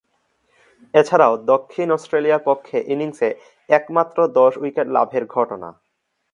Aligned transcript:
এছাড়াও 0.93 1.33
দক্ষিণ 1.45 1.87
অস্ট্রেলিয়ার 1.91 2.45
পক্ষে 2.45 2.77
ইনিংসে 2.87 3.29
একমাত্র 3.69 4.17
দশ-উইকেট 4.37 4.87
লাভের 4.87 5.23
ঘটনা। 5.27 5.69